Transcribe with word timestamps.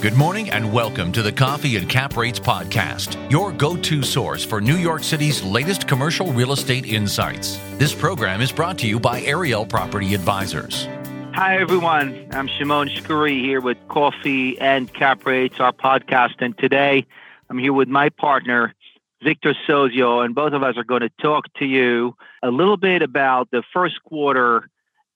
Good 0.00 0.16
morning 0.16 0.48
and 0.48 0.72
welcome 0.72 1.12
to 1.12 1.20
the 1.20 1.30
Coffee 1.30 1.76
and 1.76 1.86
Cap 1.86 2.16
Rates 2.16 2.40
podcast, 2.40 3.30
your 3.30 3.52
go 3.52 3.76
to 3.76 4.02
source 4.02 4.42
for 4.42 4.58
New 4.58 4.76
York 4.76 5.04
City's 5.04 5.42
latest 5.42 5.86
commercial 5.86 6.32
real 6.32 6.52
estate 6.52 6.86
insights. 6.86 7.60
This 7.76 7.94
program 7.94 8.40
is 8.40 8.50
brought 8.50 8.78
to 8.78 8.86
you 8.86 8.98
by 8.98 9.20
Ariel 9.20 9.66
Property 9.66 10.14
Advisors. 10.14 10.86
Hi, 11.34 11.58
everyone. 11.58 12.28
I'm 12.30 12.48
Shimon 12.48 12.88
Shkury 12.88 13.42
here 13.42 13.60
with 13.60 13.76
Coffee 13.88 14.58
and 14.58 14.90
Cap 14.90 15.26
Rates, 15.26 15.60
our 15.60 15.70
podcast. 15.70 16.36
And 16.38 16.56
today 16.56 17.06
I'm 17.50 17.58
here 17.58 17.74
with 17.74 17.88
my 17.88 18.08
partner, 18.08 18.74
Victor 19.22 19.54
Sozio, 19.68 20.24
and 20.24 20.34
both 20.34 20.54
of 20.54 20.62
us 20.62 20.78
are 20.78 20.84
going 20.84 21.02
to 21.02 21.10
talk 21.20 21.52
to 21.58 21.66
you 21.66 22.16
a 22.42 22.50
little 22.50 22.78
bit 22.78 23.02
about 23.02 23.50
the 23.50 23.62
first 23.70 24.02
quarter 24.04 24.70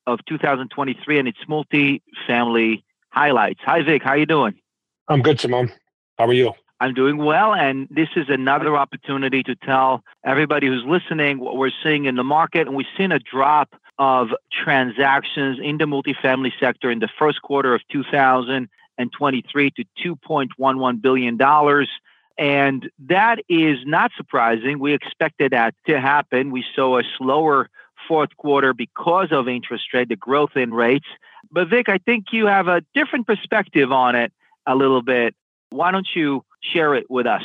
of 0.06 0.22
2023 0.26 1.20
and 1.20 1.26
its 1.26 1.38
multi-family 1.48 2.84
highlights. 3.08 3.60
Hi, 3.64 3.80
Vic. 3.80 4.02
How 4.02 4.12
you 4.12 4.26
doing? 4.26 4.60
I'm 5.08 5.22
good, 5.22 5.40
Shimon. 5.40 5.72
How 6.18 6.26
are 6.26 6.32
you? 6.32 6.52
I'm 6.80 6.94
doing 6.94 7.18
well, 7.18 7.54
and 7.54 7.88
this 7.90 8.08
is 8.16 8.26
another 8.28 8.76
opportunity 8.76 9.42
to 9.44 9.54
tell 9.54 10.02
everybody 10.24 10.66
who's 10.66 10.84
listening 10.86 11.38
what 11.38 11.56
we're 11.56 11.70
seeing 11.82 12.06
in 12.06 12.16
the 12.16 12.24
market. 12.24 12.66
And 12.66 12.76
we've 12.76 12.86
seen 12.96 13.12
a 13.12 13.18
drop 13.18 13.74
of 13.98 14.28
transactions 14.50 15.58
in 15.62 15.78
the 15.78 15.84
multifamily 15.84 16.52
sector 16.58 16.90
in 16.90 16.98
the 16.98 17.08
first 17.18 17.42
quarter 17.42 17.74
of 17.74 17.82
2023 17.92 19.70
to 19.70 19.84
$2.11 20.04 21.00
billion. 21.00 21.86
And 22.36 22.90
that 23.06 23.38
is 23.48 23.78
not 23.84 24.10
surprising. 24.16 24.78
We 24.78 24.94
expected 24.94 25.52
that 25.52 25.74
to 25.86 26.00
happen. 26.00 26.50
We 26.50 26.64
saw 26.74 26.98
a 26.98 27.02
slower 27.16 27.70
fourth 28.08 28.36
quarter 28.36 28.74
because 28.74 29.28
of 29.30 29.48
interest 29.48 29.94
rate, 29.94 30.08
the 30.08 30.16
growth 30.16 30.56
in 30.56 30.74
rates. 30.74 31.06
But 31.50 31.68
Vic, 31.68 31.88
I 31.88 31.98
think 31.98 32.26
you 32.32 32.46
have 32.46 32.68
a 32.68 32.82
different 32.94 33.26
perspective 33.26 33.92
on 33.92 34.16
it 34.16 34.32
a 34.66 34.74
little 34.74 35.02
bit. 35.02 35.34
Why 35.70 35.90
don't 35.90 36.06
you 36.14 36.44
share 36.60 36.94
it 36.94 37.06
with 37.10 37.26
us? 37.26 37.42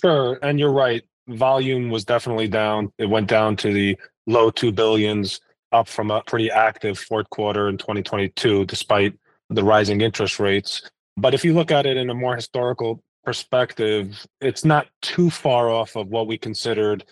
Sure. 0.00 0.38
And 0.42 0.58
you're 0.58 0.72
right. 0.72 1.02
Volume 1.28 1.90
was 1.90 2.04
definitely 2.04 2.48
down. 2.48 2.92
It 2.98 3.06
went 3.06 3.28
down 3.28 3.56
to 3.56 3.72
the 3.72 3.96
low 4.26 4.50
two 4.50 4.72
billions, 4.72 5.40
up 5.72 5.88
from 5.88 6.10
a 6.10 6.22
pretty 6.22 6.50
active 6.50 6.98
fourth 6.98 7.28
quarter 7.30 7.68
in 7.68 7.78
2022, 7.78 8.64
despite 8.66 9.14
the 9.50 9.64
rising 9.64 10.00
interest 10.00 10.38
rates. 10.38 10.90
But 11.16 11.34
if 11.34 11.44
you 11.44 11.54
look 11.54 11.70
at 11.70 11.86
it 11.86 11.96
in 11.96 12.10
a 12.10 12.14
more 12.14 12.36
historical 12.36 13.02
perspective, 13.24 14.26
it's 14.40 14.64
not 14.64 14.86
too 15.02 15.30
far 15.30 15.70
off 15.70 15.96
of 15.96 16.08
what 16.08 16.26
we 16.26 16.36
considered 16.36 17.04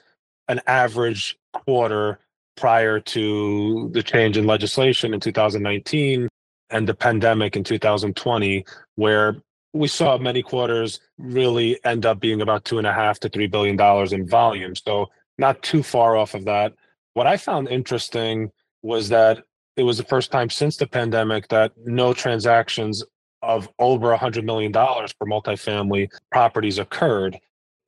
an 0.49 0.61
average 0.67 1.37
quarter 1.53 2.19
prior 2.57 3.01
to 3.01 3.91
the 3.93 4.03
change 4.03 4.37
in 4.37 4.47
legislation 4.47 5.15
in 5.15 5.21
2019 5.21 6.29
and 6.73 6.89
the 6.89 6.95
pandemic 6.95 7.57
in 7.57 7.63
2020, 7.63 8.65
where 8.97 9.37
we 9.73 9.89
saw 9.89 10.19
many 10.19 10.43
quarters 10.43 11.01
really 11.19 11.79
end 11.85 12.05
up 12.05 12.21
being 12.21 12.43
about 12.43 12.65
two 12.65 12.79
and 12.79 12.87
a 12.87 12.93
half 12.93 13.21
to 13.21 13.29
three 13.29 13.47
billion 13.47 13.77
dollars 13.77 14.13
in 14.13 14.27
volume. 14.27 14.75
So 14.75 15.09
not 15.39 15.63
too 15.63 15.83
far 15.83 16.17
off 16.17 16.35
of 16.35 16.45
that. 16.45 16.75
What 17.15 17.27
I 17.27 17.37
found 17.37 17.69
interesting 17.69 18.51
was 18.83 19.09
that 19.11 19.45
it 19.77 19.85
was 19.85 19.97
the 19.97 20.05
first 20.05 20.31
time 20.31 20.51
since 20.51 20.77
the 20.77 20.87
pandemic 20.87 21.49
that 21.49 21.73
no 21.85 22.13
transactions 22.13 23.03
of 23.43 23.69
over 23.79 24.13
a 24.13 24.17
hundred 24.17 24.45
million 24.45 24.73
dollars 24.73 25.15
for 25.19 25.27
multifamily 25.27 26.11
properties 26.31 26.79
occurred. 26.79 27.39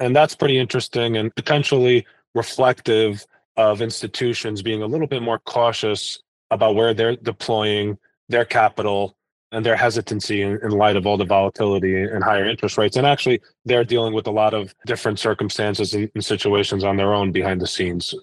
And 0.01 0.17
that's 0.17 0.35
pretty 0.35 0.59
interesting 0.59 1.17
and 1.17 1.35
potentially 1.35 2.07
reflective 2.35 3.25
of 3.57 3.81
institutions 3.81 4.63
being 4.63 4.83
a 4.83 4.87
little 4.87 5.07
bit 5.07 5.23
more 5.23 5.39
cautious 5.39 6.21
about 6.51 6.75
where 6.75 6.93
they're 6.95 7.17
deploying 7.17 7.99
their 8.29 8.45
capital 8.45 9.17
and 9.53 9.65
their 9.65 9.77
hesitancy 9.77 10.43
in, 10.43 10.59
light 10.71 10.97
of 10.97 11.07
all 11.07 11.17
the 11.17 11.25
volatility 11.25 12.03
and 12.03 12.25
higher 12.25 12.45
interest 12.45 12.77
rates. 12.77 12.97
And 12.97 13.07
actually, 13.07 13.41
they're 13.65 13.85
dealing 13.85 14.13
with 14.13 14.27
a 14.27 14.33
lot 14.33 14.53
of 14.53 14.75
different 14.85 15.21
circumstances 15.21 15.95
and, 15.95 16.11
and 16.15 16.25
situations 16.25 16.83
on 16.83 16.97
their 16.97 17.15
own 17.15 17.31
behind 17.31 17.61
the 17.61 17.67
scenes. 17.67 18.15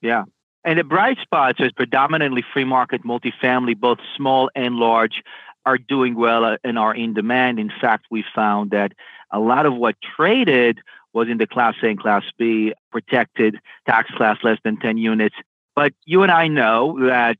Yeah. 0.00 0.24
And 0.64 0.78
the 0.78 0.84
bright 0.84 1.18
spots 1.20 1.60
is 1.60 1.72
predominantly 1.72 2.44
free 2.52 2.64
market 2.64 3.04
multifamily, 3.04 3.78
both 3.78 3.98
small 4.16 4.50
and 4.54 4.76
large, 4.76 5.22
are 5.64 5.78
doing 5.78 6.16
well 6.16 6.44
uh, 6.44 6.56
and 6.64 6.78
are 6.78 6.94
in 6.94 7.14
demand. 7.14 7.60
In 7.60 7.70
fact, 7.80 8.06
we 8.10 8.24
found 8.34 8.72
that 8.72 8.92
a 9.30 9.38
lot 9.38 9.64
of 9.64 9.74
what 9.74 9.96
traded 10.16 10.80
was 11.12 11.28
in 11.28 11.38
the 11.38 11.46
Class 11.46 11.74
A 11.82 11.86
and 11.86 12.00
Class 12.00 12.24
B 12.36 12.72
protected 12.90 13.58
tax 13.86 14.10
class 14.12 14.38
less 14.42 14.58
than 14.64 14.76
10 14.76 14.98
units. 14.98 15.36
But 15.74 15.92
you 16.04 16.22
and 16.22 16.32
I 16.32 16.48
know 16.48 16.98
that 17.06 17.38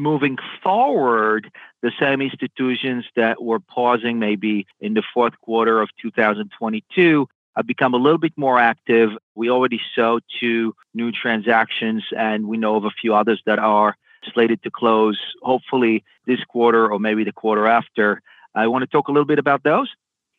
moving 0.00 0.38
forward, 0.62 1.50
the 1.82 1.92
same 2.00 2.20
institutions 2.20 3.04
that 3.16 3.42
were 3.42 3.60
pausing 3.60 4.18
maybe 4.18 4.66
in 4.80 4.94
the 4.94 5.02
fourth 5.14 5.38
quarter 5.40 5.80
of 5.80 5.88
2022 6.00 7.28
have 7.56 7.66
become 7.66 7.94
a 7.94 7.96
little 7.96 8.18
bit 8.18 8.32
more 8.36 8.58
active. 8.58 9.10
We 9.34 9.50
already 9.50 9.80
saw 9.94 10.20
two 10.40 10.74
new 10.94 11.12
transactions, 11.12 12.04
and 12.16 12.46
we 12.46 12.56
know 12.56 12.76
of 12.76 12.84
a 12.84 12.90
few 12.90 13.14
others 13.14 13.42
that 13.46 13.58
are 13.58 13.96
slated 14.32 14.62
to 14.62 14.70
close 14.70 15.18
hopefully 15.42 16.04
this 16.26 16.42
quarter 16.44 16.90
or 16.90 16.98
maybe 16.98 17.24
the 17.24 17.32
quarter 17.32 17.66
after. 17.66 18.22
I 18.54 18.66
want 18.66 18.82
to 18.82 18.86
talk 18.86 19.08
a 19.08 19.12
little 19.12 19.26
bit 19.26 19.38
about 19.38 19.62
those. 19.62 19.90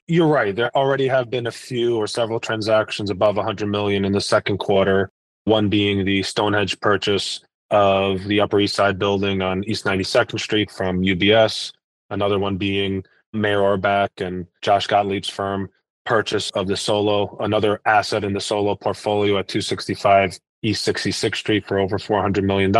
You're 0.07 0.27
right. 0.27 0.55
There 0.55 0.75
already 0.75 1.07
have 1.07 1.29
been 1.29 1.47
a 1.47 1.51
few 1.51 1.95
or 1.95 2.07
several 2.07 2.39
transactions 2.39 3.09
above 3.09 3.37
100 3.37 3.67
million 3.67 4.03
in 4.03 4.11
the 4.11 4.21
second 4.21 4.57
quarter. 4.57 5.09
One 5.45 5.69
being 5.69 6.05
the 6.05 6.23
Stonehenge 6.23 6.79
purchase 6.79 7.39
of 7.71 8.25
the 8.25 8.41
Upper 8.41 8.59
East 8.59 8.75
Side 8.75 8.99
building 8.99 9.41
on 9.41 9.63
East 9.63 9.85
92nd 9.85 10.39
Street 10.39 10.69
from 10.69 11.01
UBS. 11.01 11.71
Another 12.09 12.37
one 12.37 12.57
being 12.57 13.03
Meyer 13.33 13.59
Orbach 13.59 14.25
and 14.25 14.45
Josh 14.61 14.87
Gottlieb's 14.87 15.29
firm 15.29 15.69
purchase 16.05 16.51
of 16.51 16.67
the 16.67 16.75
Solil, 16.75 17.37
another 17.39 17.79
asset 17.85 18.23
in 18.23 18.33
the 18.33 18.41
Solil 18.41 18.75
portfolio 18.75 19.37
at 19.37 19.47
265 19.47 20.39
East 20.63 20.87
66th 20.87 21.35
Street 21.35 21.65
for 21.65 21.79
over 21.79 21.97
$400 21.97 22.43
million. 22.43 22.75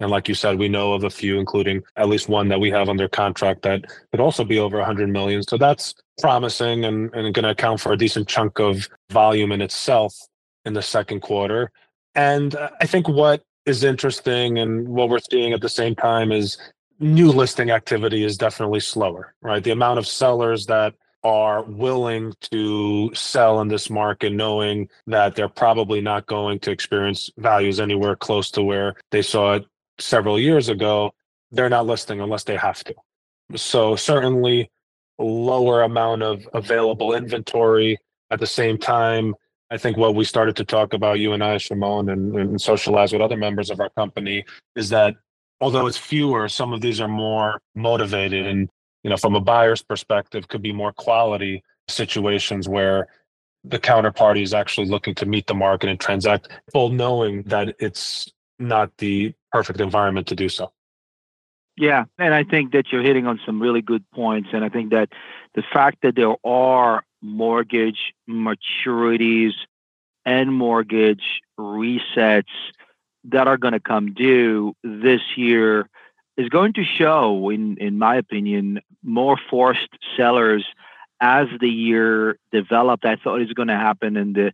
And 0.00 0.10
like 0.10 0.28
you 0.28 0.34
said, 0.34 0.58
we 0.58 0.68
know 0.68 0.92
of 0.92 1.04
a 1.04 1.10
few, 1.10 1.38
including 1.38 1.82
at 1.96 2.08
least 2.08 2.28
one 2.28 2.48
that 2.48 2.60
we 2.60 2.70
have 2.70 2.88
under 2.88 3.08
contract 3.08 3.62
that 3.62 3.84
could 4.10 4.20
also 4.20 4.44
be 4.44 4.58
over 4.58 4.78
100 4.78 5.08
million. 5.08 5.42
So 5.42 5.56
that's 5.56 5.94
promising 6.20 6.84
and, 6.84 7.12
and 7.14 7.34
going 7.34 7.44
to 7.44 7.50
account 7.50 7.80
for 7.80 7.92
a 7.92 7.96
decent 7.96 8.28
chunk 8.28 8.58
of 8.58 8.88
volume 9.10 9.52
in 9.52 9.60
itself 9.60 10.14
in 10.64 10.74
the 10.74 10.82
second 10.82 11.20
quarter. 11.20 11.72
And 12.14 12.54
uh, 12.54 12.70
I 12.80 12.86
think 12.86 13.08
what 13.08 13.42
is 13.68 13.84
interesting 13.84 14.58
and 14.58 14.88
what 14.88 15.08
we're 15.08 15.18
seeing 15.18 15.52
at 15.52 15.60
the 15.60 15.68
same 15.68 15.94
time 15.94 16.32
is 16.32 16.58
new 17.00 17.30
listing 17.30 17.70
activity 17.70 18.24
is 18.24 18.36
definitely 18.36 18.80
slower, 18.80 19.34
right? 19.42 19.62
The 19.62 19.70
amount 19.70 19.98
of 19.98 20.06
sellers 20.06 20.66
that 20.66 20.94
are 21.24 21.62
willing 21.64 22.32
to 22.40 23.10
sell 23.14 23.60
in 23.60 23.68
this 23.68 23.90
market 23.90 24.32
knowing 24.32 24.88
that 25.06 25.34
they're 25.34 25.48
probably 25.48 26.00
not 26.00 26.26
going 26.26 26.58
to 26.60 26.70
experience 26.70 27.30
values 27.36 27.80
anywhere 27.80 28.16
close 28.16 28.50
to 28.52 28.62
where 28.62 28.94
they 29.10 29.22
saw 29.22 29.54
it 29.54 29.64
several 29.98 30.38
years 30.38 30.68
ago, 30.68 31.12
they're 31.50 31.68
not 31.68 31.86
listing 31.86 32.20
unless 32.20 32.44
they 32.44 32.56
have 32.56 32.82
to. 32.84 32.94
So 33.56 33.96
certainly 33.96 34.70
lower 35.18 35.82
amount 35.82 36.22
of 36.22 36.48
available 36.54 37.14
inventory 37.14 37.98
at 38.30 38.38
the 38.38 38.46
same 38.46 38.78
time 38.78 39.34
I 39.70 39.76
think 39.76 39.96
what 39.96 40.14
we 40.14 40.24
started 40.24 40.56
to 40.56 40.64
talk 40.64 40.94
about, 40.94 41.18
you 41.18 41.32
and 41.32 41.44
I, 41.44 41.58
Shimon, 41.58 42.08
and, 42.08 42.34
and 42.34 42.60
socialize 42.60 43.12
with 43.12 43.20
other 43.20 43.36
members 43.36 43.70
of 43.70 43.80
our 43.80 43.90
company, 43.90 44.44
is 44.74 44.88
that 44.88 45.16
although 45.60 45.86
it's 45.86 45.98
fewer, 45.98 46.48
some 46.48 46.72
of 46.72 46.80
these 46.80 47.00
are 47.00 47.08
more 47.08 47.60
motivated, 47.74 48.46
and 48.46 48.70
you 49.02 49.10
know, 49.10 49.16
from 49.16 49.34
a 49.34 49.40
buyer's 49.40 49.82
perspective, 49.82 50.48
could 50.48 50.62
be 50.62 50.72
more 50.72 50.92
quality 50.92 51.62
situations 51.88 52.68
where 52.68 53.08
the 53.64 53.78
counterparty 53.78 54.42
is 54.42 54.54
actually 54.54 54.86
looking 54.86 55.14
to 55.16 55.26
meet 55.26 55.46
the 55.46 55.54
market 55.54 55.90
and 55.90 56.00
transact, 56.00 56.48
full 56.72 56.88
knowing 56.88 57.42
that 57.42 57.74
it's 57.78 58.30
not 58.58 58.90
the 58.98 59.34
perfect 59.52 59.80
environment 59.80 60.26
to 60.28 60.34
do 60.34 60.48
so. 60.48 60.72
Yeah, 61.76 62.06
and 62.18 62.34
I 62.34 62.42
think 62.42 62.72
that 62.72 62.90
you're 62.90 63.02
hitting 63.02 63.26
on 63.26 63.38
some 63.46 63.60
really 63.60 63.82
good 63.82 64.04
points, 64.12 64.48
and 64.52 64.64
I 64.64 64.68
think 64.68 64.90
that 64.90 65.10
the 65.54 65.62
fact 65.72 65.98
that 66.02 66.16
there 66.16 66.34
are 66.44 67.04
mortgage 67.22 68.14
maturities 68.28 69.52
and 70.24 70.54
mortgage 70.54 71.40
resets 71.58 72.44
that 73.24 73.48
are 73.48 73.56
going 73.56 73.72
to 73.72 73.80
come 73.80 74.12
due 74.12 74.74
this 74.82 75.20
year 75.36 75.88
is 76.36 76.48
going 76.48 76.72
to 76.74 76.84
show, 76.84 77.50
in, 77.50 77.76
in 77.78 77.98
my 77.98 78.16
opinion, 78.16 78.80
more 79.02 79.36
forced 79.50 79.88
sellers 80.16 80.64
as 81.20 81.48
the 81.60 81.68
year 81.68 82.38
developed. 82.52 83.04
I 83.04 83.16
thought 83.16 83.40
it 83.40 83.48
was 83.48 83.52
going 83.54 83.68
to 83.68 83.76
happen 83.76 84.16
in 84.16 84.34
the 84.34 84.52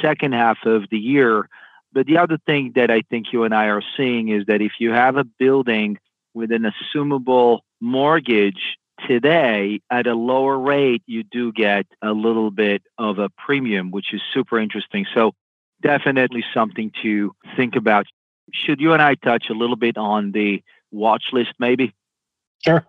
second 0.00 0.34
half 0.34 0.58
of 0.64 0.84
the 0.90 0.98
year. 0.98 1.48
But 1.92 2.06
the 2.06 2.18
other 2.18 2.38
thing 2.46 2.72
that 2.76 2.90
I 2.90 3.02
think 3.02 3.32
you 3.32 3.44
and 3.44 3.54
I 3.54 3.66
are 3.66 3.82
seeing 3.96 4.28
is 4.28 4.46
that 4.46 4.60
if 4.60 4.72
you 4.78 4.92
have 4.92 5.16
a 5.16 5.24
building 5.24 5.98
with 6.34 6.52
an 6.52 6.70
assumable 6.70 7.60
mortgage 7.80 8.76
today 9.06 9.80
at 9.90 10.06
a 10.06 10.14
lower 10.14 10.58
rate, 10.58 11.02
you 11.06 11.22
do 11.22 11.52
get 11.52 11.86
a 12.02 12.10
little 12.12 12.50
bit 12.50 12.82
of 12.98 13.18
a 13.18 13.28
premium, 13.30 13.90
which 13.90 14.12
is 14.12 14.20
super 14.32 14.58
interesting. 14.58 15.06
So, 15.14 15.32
definitely 15.82 16.44
something 16.54 16.90
to 17.02 17.32
think 17.56 17.76
about. 17.76 18.06
Should 18.52 18.80
you 18.80 18.92
and 18.92 19.02
I 19.02 19.14
touch 19.14 19.46
a 19.50 19.54
little 19.54 19.76
bit 19.76 19.96
on 19.96 20.32
the 20.32 20.62
watch 20.90 21.24
list, 21.32 21.52
maybe? 21.58 21.94
Sure. 22.64 22.86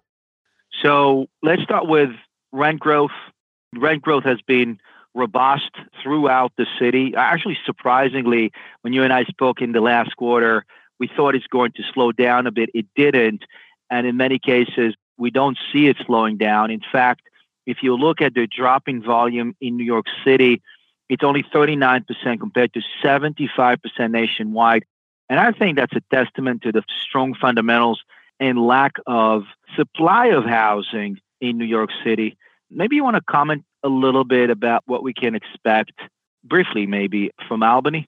So, 0.82 1.28
let's 1.44 1.64
start 1.64 1.88
with 1.88 2.12
rent 2.52 2.80
growth. 2.80 3.12
Rent 3.76 4.02
growth 4.02 4.24
has 4.24 4.42
been 4.42 4.80
robust 5.14 5.72
throughout 6.02 6.54
the 6.58 6.68
city. 6.80 7.14
Actually, 7.16 7.58
surprisingly, 7.66 8.52
when 8.82 8.94
you 8.94 9.04
and 9.04 9.12
I 9.12 9.24
spoke 9.26 9.62
in 9.62 9.72
the 9.72 9.82
last 9.82 10.16
quarter, 10.16 10.64
we 11.00 11.10
thought 11.14 11.36
it's 11.36 11.48
going 11.48 11.72
to 11.74 11.84
slow 11.94 12.12
down 12.12 12.48
a 12.48 12.52
bit. 12.52 12.70
It 12.74 12.86
didn't. 12.96 13.44
And 13.90 14.06
in 14.06 14.18
many 14.18 14.40
cases, 14.40 14.96
we 15.18 15.32
don't 15.32 15.58
see 15.72 15.88
it 15.88 15.98
slowing 16.06 16.38
down. 16.38 16.72
In 16.72 16.82
fact, 16.92 17.22
if 17.66 17.84
you 17.84 17.96
look 17.96 18.22
at 18.22 18.34
the 18.34 18.48
dropping 18.48 19.04
volume 19.04 19.56
in 19.60 19.76
New 19.78 19.84
York 19.84 20.06
City, 20.24 20.62
it's 21.10 21.24
only 21.24 21.44
39% 21.44 22.40
compared 22.40 22.74
to 22.74 22.82
75% 23.04 23.78
nationwide. 24.12 24.86
And 25.30 25.40
I 25.40 25.52
think 25.52 25.78
that's 25.78 25.96
a 25.96 26.02
testament 26.14 26.62
to 26.64 26.72
the 26.72 26.84
strong 27.06 27.34
fundamentals 27.34 28.02
and 28.40 28.60
lack 28.60 28.94
of 29.06 29.44
supply 29.76 30.28
of 30.28 30.46
housing 30.46 31.20
in 31.42 31.58
New 31.58 31.66
York 31.66 31.90
City. 32.04 32.38
Maybe 32.70 32.96
you 32.96 33.04
want 33.04 33.16
to 33.16 33.24
comment 33.30 33.64
a 33.84 33.90
little 33.90 34.24
bit 34.24 34.50
about 34.50 34.84
what 34.86 35.04
we 35.04 35.14
can 35.14 35.36
expect 35.36 35.94
briefly, 36.44 36.86
maybe 36.86 37.32
from 37.48 37.64
Albany? 37.64 38.08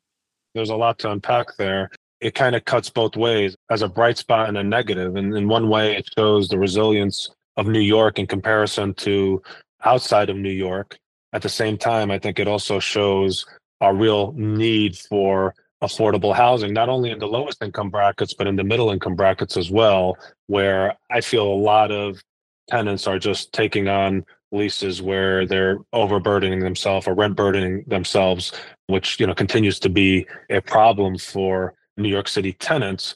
There's 0.56 0.70
a 0.70 0.76
lot 0.76 1.00
to 1.00 1.12
unpack 1.12 1.58
there. 1.58 1.92
It 2.22 2.36
kind 2.36 2.56
of 2.56 2.66
cuts 2.66 2.90
both 2.90 3.16
ways 3.16 3.56
as 3.70 3.82
a 3.82 3.88
bright 3.88 4.18
spot 4.18 4.50
and 4.50 4.58
a 4.58 4.64
negative. 4.64 5.16
And 5.16 5.36
in 5.36 5.48
one 5.48 5.70
way, 5.70 5.96
it 5.96 6.10
shows 6.18 6.50
the 6.50 6.58
resilience 6.58 7.30
of 7.58 7.68
New 7.68 7.80
York 7.80 8.20
in 8.20 8.28
comparison 8.28 8.94
to 8.96 9.42
outside 9.84 10.30
of 10.30 10.38
New 10.38 10.52
York. 10.52 10.98
At 11.32 11.42
the 11.42 11.50
same 11.50 11.78
time, 11.78 12.12
I 12.12 12.20
think 12.20 12.40
it 12.40 12.48
also 12.48 12.80
shows 12.80 13.46
a 13.82 13.94
real 13.94 14.34
need 14.34 14.98
for 14.98 15.54
affordable 15.82 16.36
housing, 16.36 16.74
not 16.74 16.90
only 16.90 17.12
in 17.12 17.20
the 17.20 17.28
lowest 17.28 17.64
income 17.64 17.90
brackets, 17.90 18.34
but 18.34 18.48
in 18.48 18.56
the 18.56 18.64
middle 18.64 18.92
income 18.92 19.16
brackets 19.16 19.56
as 19.56 19.72
well, 19.72 20.18
where 20.48 20.98
I 21.10 21.22
feel 21.22 21.48
a 21.48 21.56
lot 21.56 21.92
of 21.92 22.22
tenants 22.70 23.08
are 23.08 23.20
just 23.20 23.54
taking 23.54 23.88
on 23.88 24.26
leases 24.52 25.02
where 25.02 25.46
they're 25.46 25.78
overburdening 25.94 26.60
themselves 26.60 27.08
or 27.08 27.14
rent 27.14 27.36
burdening 27.36 27.84
themselves, 27.88 28.52
which 28.88 29.20
you 29.20 29.28
know 29.28 29.34
continues 29.34 29.80
to 29.80 29.90
be 29.90 30.28
a 30.50 30.62
problem 30.62 31.18
for 31.18 31.74
New 32.00 32.10
York 32.10 32.28
City 32.28 32.54
tenants. 32.54 33.16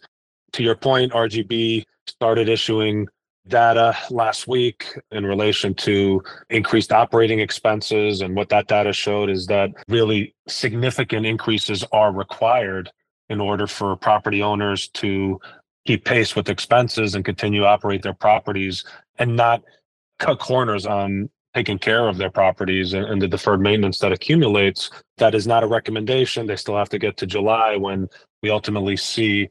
To 0.54 0.64
your 0.64 0.76
point, 0.76 1.14
RGB 1.14 1.84
started 2.08 2.50
issuing 2.50 3.08
data 3.48 3.98
last 4.10 4.48
week 4.48 4.98
in 5.12 5.26
relation 5.26 5.74
to 5.74 6.22
increased 6.50 6.92
operating 6.92 7.40
expenses. 7.40 8.22
And 8.22 8.36
what 8.36 8.50
that 8.50 8.68
data 8.68 8.94
showed 8.94 9.30
is 9.30 9.48
that 9.48 9.72
really 9.88 10.34
significant 10.48 11.26
increases 11.26 11.84
are 11.92 12.12
required 12.12 12.92
in 13.30 13.42
order 13.42 13.68
for 13.68 13.96
property 13.96 14.42
owners 14.42 14.88
to 14.90 15.40
keep 15.86 16.06
pace 16.06 16.36
with 16.36 16.50
expenses 16.50 17.16
and 17.16 17.26
continue 17.26 17.62
to 17.62 17.68
operate 17.68 18.02
their 18.02 18.14
properties 18.14 18.86
and 19.20 19.36
not 19.36 19.62
cut 20.20 20.40
corners 20.40 20.86
on 20.86 21.30
taking 21.56 21.78
care 21.78 22.08
of 22.08 22.18
their 22.18 22.32
properties 22.32 22.94
and, 22.94 23.06
and, 23.06 23.22
the 23.22 23.28
deferred 23.28 23.62
maintenance 23.62 24.00
that 24.00 24.12
accumulates. 24.12 24.90
That 25.18 25.36
is 25.36 25.46
not 25.46 25.64
a 25.64 25.68
recommendation. 25.68 26.48
They 26.48 26.56
still 26.56 26.78
have 26.78 26.90
to 26.90 27.00
get 27.00 27.18
to 27.18 27.26
July 27.26 27.76
when 27.76 28.08
we 28.42 28.50
ultimately 28.50 28.98
see 28.98 29.50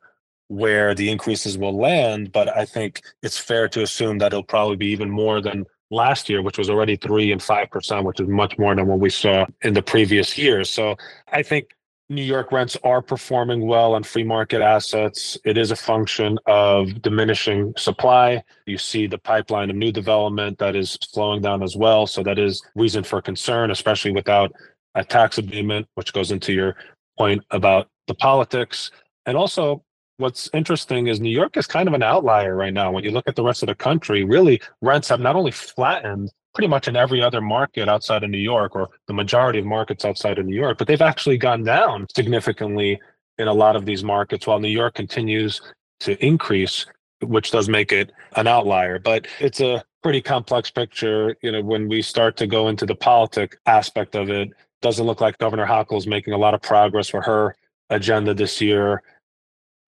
where 0.49 0.95
the 0.95 1.11
increases 1.11 1.57
will 1.57 1.77
land. 1.77 2.33
But 2.33 2.55
I 2.57 2.65
think 2.65 3.03
it's 3.23 3.39
fair 3.39 3.69
to 3.69 3.83
assume 3.83 4.19
that 4.19 4.33
it'll 4.33 4.43
probably 4.43 4.77
be 4.77 4.89
even 4.89 5.11
more 5.11 5.41
than 5.41 5.65
last 5.91 6.29
year, 6.29 6.43
which 6.43 6.59
was 6.59 6.69
already 6.69 6.97
three 6.97 7.33
and 7.33 7.43
five 7.43 7.71
percent, 7.71 8.05
which 8.05 8.21
is 8.21 8.29
much 8.29 8.59
more 8.59 8.75
than 8.75 8.87
what 8.87 8.99
we 8.99 9.11
saw 9.11 9.47
in 9.63 9.75
the 9.75 9.83
previous 9.83 10.37
years. 10.37 10.71
So 10.71 10.97
I 11.31 11.43
think 11.43 11.69
New 12.13 12.23
York 12.23 12.53
rents 12.53 12.77
are 12.85 13.01
performing 13.01 13.67
well 13.67 13.95
on 13.95 14.03
free 14.03 14.23
market 14.23 14.61
assets. 14.61 15.39
It 15.47 15.57
is 15.57 15.71
a 15.71 15.77
function 15.77 16.39
of 16.47 17.01
diminishing 17.01 17.73
supply. 17.79 18.45
You 18.67 18.77
see 18.77 19.07
the 19.07 19.17
pipeline 19.17 19.71
of 19.71 19.77
new 19.77 19.91
development 19.91 20.59
that 20.59 20.77
is 20.77 20.99
slowing 21.03 21.41
down 21.41 21.63
as 21.63 21.75
well. 21.75 22.07
So 22.07 22.23
that 22.23 22.39
is 22.39 22.63
reason 22.75 23.03
for 23.03 23.23
concern, 23.23 23.71
especially 23.71 24.11
without 24.11 24.53
a 24.95 25.03
tax 25.03 25.39
abatement, 25.39 25.87
which 25.95 26.13
goes 26.13 26.31
into 26.31 26.53
your 26.53 26.77
point 27.17 27.43
about 27.51 27.89
the 28.09 28.15
politics. 28.15 28.91
And 29.25 29.35
also 29.35 29.83
what's 30.19 30.51
interesting 30.53 31.07
is 31.07 31.19
New 31.19 31.31
York 31.31 31.57
is 31.57 31.67
kind 31.67 31.89
of 31.89 31.95
an 31.95 32.03
outlier 32.03 32.55
right 32.55 32.75
now. 32.75 32.93
When 32.93 33.05
you 33.05 33.11
look 33.11 33.27
at 33.27 33.37
the 33.37 33.43
rest 33.43 33.63
of 33.63 33.69
the 33.69 33.75
country, 33.75 34.23
really 34.23 34.61
rents 34.83 35.09
have 35.09 35.21
not 35.21 35.35
only 35.35 35.51
flattened 35.51 36.31
pretty 36.55 36.69
much 36.69 36.89
in 36.89 36.97
every 36.97 37.23
other 37.23 37.41
market 37.41 37.89
outside 37.89 38.23
of 38.23 38.31
New 38.31 38.39
York 38.39 38.75
or 38.75 38.91
the 39.07 39.15
majority 39.15 39.59
of 39.59 39.65
markets 39.65 40.05
outside 40.05 40.39
of 40.39 40.47
New 40.47 40.57
York, 40.57 40.79
but 40.79 40.87
they've 40.87 41.01
actually 41.01 41.39
gone 41.39 41.65
down 41.65 42.07
significantly 42.15 43.01
in 43.39 43.49
a 43.49 43.53
lot 43.53 43.77
of 43.77 43.87
these 43.87 44.05
markets 44.05 44.47
while 44.47 44.61
New 44.61 44.69
York 44.69 44.95
continues 44.95 45.61
to 46.01 46.23
increase, 46.25 46.87
which 47.23 47.51
does 47.51 47.69
make 47.69 47.93
it 47.93 48.13
an 48.37 48.47
outlier. 48.47 48.99
But 48.99 49.27
it's 49.41 49.61
a 49.61 49.83
pretty 50.03 50.21
complex 50.21 50.71
picture. 50.71 51.37
You 51.43 51.53
know, 51.53 51.63
when 51.63 51.89
we 51.89 52.03
start 52.03 52.37
to 52.39 52.47
go 52.47 52.69
into 52.69 52.85
the 52.85 52.95
politic 52.95 53.57
aspect 53.67 54.15
of 54.15 54.29
it, 54.29 54.51
doesn't 54.83 55.07
look 55.07 55.21
like 55.21 55.39
Governor 55.39 55.67
Hochul 55.67 55.97
is 55.97 56.07
making 56.07 56.35
a 56.35 56.39
lot 56.39 56.55
of 56.55 56.61
progress 56.61 57.09
for 57.09 57.23
her 57.23 57.57
agenda 57.89 58.35
this 58.35 58.61
year. 58.61 59.03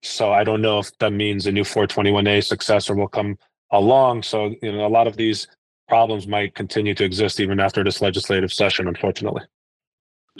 So 0.01 0.31
I 0.31 0.43
don't 0.43 0.61
know 0.61 0.79
if 0.79 0.97
that 0.99 1.11
means 1.11 1.45
a 1.45 1.51
new 1.51 1.63
421A 1.63 2.43
successor 2.43 2.95
will 2.95 3.07
come 3.07 3.37
along. 3.71 4.23
So, 4.23 4.55
you 4.61 4.71
know, 4.71 4.85
a 4.85 4.87
lot 4.87 5.07
of 5.07 5.17
these 5.17 5.47
problems 5.87 6.27
might 6.27 6.55
continue 6.55 6.93
to 6.95 7.03
exist 7.03 7.39
even 7.39 7.59
after 7.59 7.83
this 7.83 8.01
legislative 8.01 8.51
session, 8.51 8.87
unfortunately. 8.87 9.43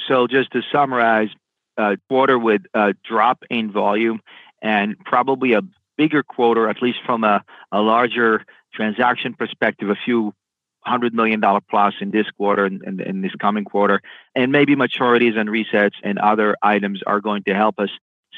So 0.07 0.27
just 0.27 0.51
to 0.51 0.61
summarize, 0.71 1.29
uh, 1.77 1.95
quarter 2.09 2.39
with 2.39 2.61
a 2.73 2.93
drop 3.03 3.43
in 3.49 3.71
volume 3.71 4.21
and 4.61 4.97
probably 4.99 5.53
a 5.53 5.61
bigger 5.97 6.23
quarter, 6.23 6.69
at 6.69 6.81
least 6.81 6.99
from 7.05 7.23
a, 7.23 7.43
a 7.71 7.81
larger 7.81 8.45
transaction 8.73 9.33
perspective, 9.33 9.89
a 9.89 9.95
few 9.95 10.33
hundred 10.81 11.13
million 11.13 11.39
dollar 11.39 11.61
plus 11.69 11.95
in 11.99 12.11
this 12.11 12.29
quarter 12.37 12.65
and, 12.65 12.81
and 12.83 13.01
in 13.01 13.21
this 13.21 13.33
coming 13.39 13.65
quarter, 13.65 14.01
and 14.35 14.51
maybe 14.51 14.75
maturities 14.75 15.37
and 15.37 15.49
resets 15.49 15.95
and 16.03 16.19
other 16.19 16.55
items 16.61 17.01
are 17.07 17.21
going 17.21 17.43
to 17.43 17.53
help 17.53 17.79
us 17.79 17.89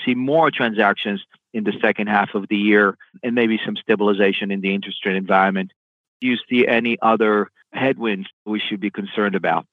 see 0.05 0.15
more 0.15 0.49
transactions 0.51 1.23
in 1.53 1.63
the 1.63 1.73
second 1.81 2.07
half 2.07 2.35
of 2.35 2.47
the 2.49 2.55
year 2.55 2.97
and 3.23 3.35
maybe 3.35 3.59
some 3.65 3.75
stabilization 3.75 4.51
in 4.51 4.61
the 4.61 4.73
interest 4.73 5.05
rate 5.05 5.15
environment. 5.15 5.71
Do 6.21 6.27
you 6.27 6.37
see 6.49 6.67
any 6.67 6.97
other 7.01 7.51
headwinds 7.73 8.27
we 8.45 8.59
should 8.59 8.79
be 8.79 8.89
concerned 8.89 9.35
about? 9.35 9.65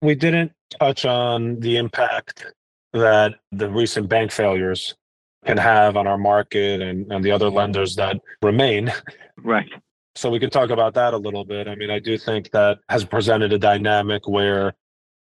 We 0.00 0.14
didn't 0.14 0.52
touch 0.78 1.04
on 1.04 1.60
the 1.60 1.76
impact 1.76 2.46
that 2.92 3.34
the 3.52 3.68
recent 3.68 4.08
bank 4.08 4.30
failures 4.30 4.94
can 5.44 5.56
have 5.56 5.96
on 5.96 6.06
our 6.06 6.18
market 6.18 6.80
and, 6.80 7.10
and 7.12 7.24
the 7.24 7.30
other 7.30 7.48
lenders 7.48 7.96
that 7.96 8.20
remain. 8.42 8.92
Right. 9.42 9.70
So 10.14 10.30
we 10.30 10.40
can 10.40 10.50
talk 10.50 10.70
about 10.70 10.94
that 10.94 11.14
a 11.14 11.16
little 11.16 11.44
bit. 11.44 11.68
I 11.68 11.76
mean, 11.76 11.90
I 11.90 12.00
do 12.00 12.18
think 12.18 12.50
that 12.50 12.80
has 12.88 13.04
presented 13.04 13.52
a 13.52 13.58
dynamic 13.58 14.26
where 14.26 14.74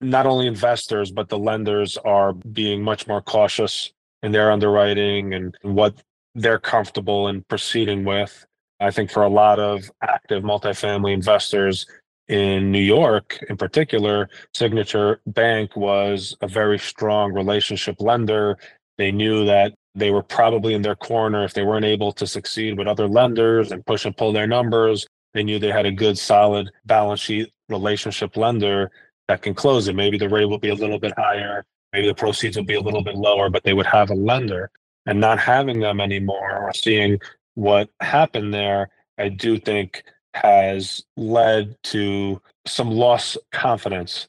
not 0.01 0.25
only 0.27 0.45
investors, 0.45 1.11
but 1.11 1.29
the 1.29 1.39
lenders 1.39 1.97
are 1.97 2.33
being 2.33 2.83
much 2.83 3.07
more 3.07 3.21
cautious 3.21 3.91
in 4.21 4.31
their 4.31 4.51
underwriting 4.51 5.33
and 5.33 5.57
what 5.63 6.03
they're 6.35 6.59
comfortable 6.59 7.27
in 7.27 7.43
proceeding 7.43 8.05
with. 8.05 8.45
I 8.83 8.91
think 8.91 9.11
for 9.11 9.23
a 9.23 9.29
lot 9.29 9.59
of 9.59 9.89
active 10.01 10.43
multifamily 10.43 11.13
investors 11.13 11.85
in 12.27 12.71
New 12.71 12.81
York, 12.81 13.39
in 13.49 13.57
particular, 13.57 14.29
Signature 14.53 15.21
Bank 15.27 15.75
was 15.75 16.35
a 16.41 16.47
very 16.47 16.79
strong 16.79 17.33
relationship 17.33 17.97
lender. 17.99 18.57
They 18.97 19.11
knew 19.11 19.45
that 19.45 19.73
they 19.95 20.11
were 20.11 20.23
probably 20.23 20.73
in 20.73 20.81
their 20.81 20.95
corner 20.95 21.43
if 21.43 21.53
they 21.53 21.63
weren't 21.63 21.85
able 21.85 22.11
to 22.13 22.25
succeed 22.25 22.77
with 22.77 22.87
other 22.87 23.07
lenders 23.07 23.71
and 23.71 23.85
push 23.85 24.05
and 24.05 24.15
pull 24.15 24.33
their 24.33 24.47
numbers. 24.47 25.05
They 25.33 25.43
knew 25.43 25.59
they 25.59 25.71
had 25.71 25.85
a 25.85 25.91
good, 25.91 26.17
solid 26.17 26.69
balance 26.85 27.19
sheet 27.19 27.51
relationship 27.69 28.37
lender 28.37 28.91
that 29.27 29.41
can 29.41 29.53
close 29.53 29.87
it. 29.87 29.95
Maybe 29.95 30.17
the 30.17 30.29
rate 30.29 30.45
will 30.45 30.59
be 30.59 30.69
a 30.69 30.75
little 30.75 30.99
bit 30.99 31.13
higher 31.17 31.63
maybe 31.93 32.07
the 32.07 32.15
proceeds 32.15 32.57
will 32.57 32.65
be 32.65 32.73
a 32.73 32.81
little 32.81 33.03
bit 33.03 33.15
lower, 33.15 33.49
but 33.49 33.63
they 33.63 33.73
would 33.73 33.85
have 33.85 34.09
a 34.09 34.15
lender. 34.15 34.69
And 35.05 35.19
not 35.19 35.37
having 35.37 35.81
them 35.81 35.99
anymore 35.99 36.57
or 36.63 36.73
seeing 36.73 37.19
what 37.55 37.89
happened 37.99 38.53
there, 38.53 38.89
I 39.17 39.29
do 39.29 39.57
think 39.57 40.03
has 40.33 41.03
led 41.15 41.75
to 41.83 42.41
some 42.65 42.91
lost 42.91 43.37
confidence. 43.51 44.27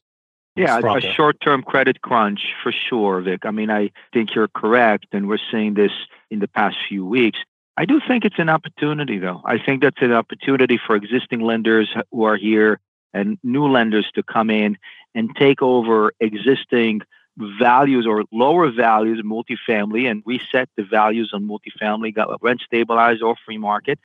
Yeah, 0.57 0.79
a 0.79 1.01
short 1.01 1.41
term 1.41 1.63
credit 1.63 2.03
crunch 2.03 2.41
for 2.63 2.71
sure, 2.71 3.21
Vic. 3.21 3.45
I 3.45 3.51
mean, 3.51 3.71
I 3.71 3.91
think 4.13 4.35
you're 4.35 4.49
correct, 4.49 5.07
and 5.13 5.29
we're 5.29 5.39
seeing 5.51 5.75
this 5.75 5.91
in 6.31 6.39
the 6.39 6.47
past 6.47 6.77
few 6.89 7.05
weeks. 7.05 7.41
I 7.77 7.87
do 7.87 8.01
think 8.07 8.25
it's 8.25 8.39
an 8.39 8.49
opportunity, 8.49 9.19
though. 9.19 9.43
I 9.45 9.59
think 9.59 9.83
that's 9.83 10.01
an 10.01 10.13
opportunity 10.13 10.79
for 10.79 10.95
existing 10.95 11.41
lenders 11.41 11.93
who 12.13 12.23
are 12.23 12.37
here 12.37 12.79
and 13.13 13.37
new 13.43 13.67
lenders 13.67 14.09
to 14.15 14.23
come 14.23 14.49
in 14.49 14.79
and 15.15 15.35
take 15.37 15.61
over 15.61 16.13
existing 16.21 17.03
values 17.37 18.07
or 18.07 18.25
lower 18.33 18.71
values 18.71 19.19
in 19.19 19.29
multifamily 19.29 20.11
and 20.11 20.23
reset 20.25 20.69
the 20.77 20.85
values 20.85 21.31
on 21.33 21.49
multifamily, 21.49 22.15
got 22.15 22.43
rent 22.43 22.61
stabilized 22.65 23.23
or 23.23 23.35
free 23.45 23.59
market, 23.59 23.99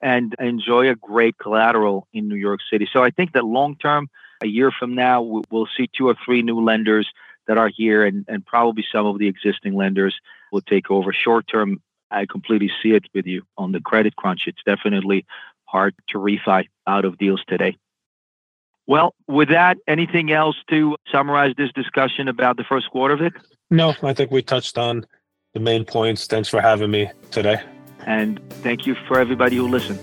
and 0.00 0.34
enjoy 0.38 0.88
a 0.88 0.94
great 0.94 1.36
collateral 1.38 2.06
in 2.12 2.28
New 2.28 2.36
York 2.36 2.60
City. 2.70 2.88
So 2.92 3.02
I 3.02 3.10
think 3.10 3.32
that 3.32 3.44
long 3.44 3.76
term, 3.76 4.08
a 4.42 4.46
year 4.46 4.70
from 4.70 4.94
now, 4.94 5.42
we'll 5.50 5.68
see 5.76 5.88
two 5.96 6.08
or 6.08 6.16
three 6.24 6.42
new 6.42 6.60
lenders 6.60 7.10
that 7.46 7.58
are 7.58 7.70
here, 7.74 8.04
and, 8.04 8.24
and 8.28 8.44
probably 8.44 8.84
some 8.92 9.06
of 9.06 9.18
the 9.18 9.28
existing 9.28 9.74
lenders 9.74 10.18
will 10.52 10.60
take 10.60 10.90
over. 10.90 11.12
Short 11.12 11.46
term, 11.48 11.80
I 12.10 12.26
completely 12.26 12.70
see 12.82 12.92
it 12.92 13.04
with 13.14 13.26
you 13.26 13.42
on 13.56 13.72
the 13.72 13.80
credit 13.80 14.16
crunch. 14.16 14.42
It's 14.46 14.62
definitely 14.64 15.24
hard 15.64 15.94
to 16.08 16.18
refi 16.18 16.68
out 16.86 17.04
of 17.04 17.18
deals 17.18 17.42
today. 17.48 17.76
Well, 18.86 19.14
with 19.26 19.48
that, 19.48 19.78
anything 19.88 20.32
else 20.32 20.56
to 20.70 20.96
summarize 21.10 21.54
this 21.56 21.70
discussion 21.74 22.28
about 22.28 22.56
the 22.56 22.64
first 22.64 22.90
quarter, 22.90 23.16
Vic? 23.16 23.34
No, 23.70 23.94
I 24.02 24.12
think 24.12 24.30
we 24.30 24.42
touched 24.42 24.78
on 24.78 25.06
the 25.54 25.60
main 25.60 25.84
points. 25.84 26.26
Thanks 26.26 26.48
for 26.48 26.60
having 26.60 26.90
me 26.90 27.10
today. 27.30 27.60
And 28.06 28.40
thank 28.62 28.86
you 28.86 28.94
for 29.08 29.18
everybody 29.18 29.56
who 29.56 29.66
listened. 29.66 29.98